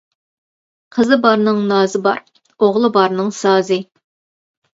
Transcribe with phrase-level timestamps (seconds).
[0.95, 2.23] قىزى بارنىڭ نازى بار،
[2.65, 3.79] ئوغلى بارنىڭ سازى.